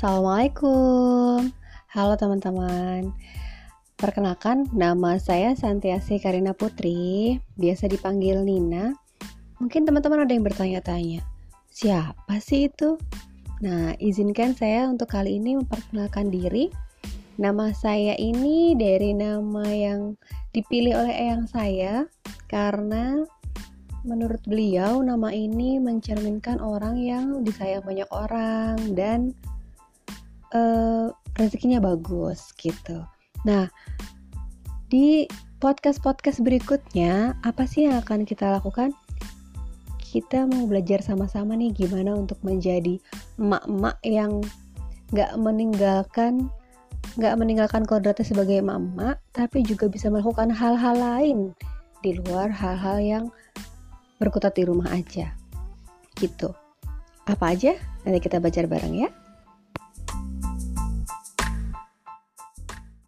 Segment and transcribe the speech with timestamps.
[0.00, 1.52] Assalamualaikum.
[1.92, 3.12] Halo teman-teman.
[4.00, 7.36] Perkenalkan, nama saya Santiasi Karina Putri.
[7.60, 8.96] Biasa dipanggil Nina.
[9.60, 11.20] Mungkin teman-teman ada yang bertanya-tanya
[11.68, 12.96] Siapa sih itu?
[13.60, 16.72] Nah, izinkan saya untuk kali ini memperkenalkan diri.
[17.36, 20.16] Nama saya ini dari nama yang
[20.56, 22.08] dipilih oleh eyang saya
[22.48, 23.20] Karena
[24.08, 29.36] menurut beliau nama ini mencerminkan orang yang disayang banyak orang dan
[30.54, 33.02] uh, rezekinya bagus gitu.
[33.46, 33.70] Nah,
[34.90, 35.24] di
[35.62, 38.90] podcast-podcast berikutnya apa sih yang akan kita lakukan?
[40.00, 42.98] Kita mau belajar sama-sama nih gimana untuk menjadi
[43.38, 44.42] emak-emak yang
[45.14, 46.50] gak meninggalkan
[47.18, 51.38] gak meninggalkan kodratnya sebagai emak-emak, tapi juga bisa melakukan hal-hal lain
[52.02, 53.24] di luar hal-hal yang
[54.20, 55.32] berkutat di rumah aja.
[56.18, 56.52] Gitu.
[57.24, 57.78] Apa aja?
[58.04, 59.10] Nanti kita belajar bareng ya.